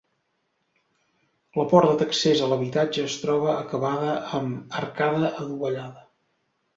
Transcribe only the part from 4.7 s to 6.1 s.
arcada adovellada.